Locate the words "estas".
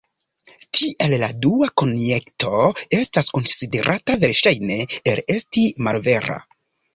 3.01-3.29